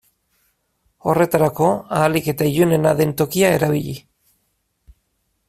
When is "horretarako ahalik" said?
1.11-2.31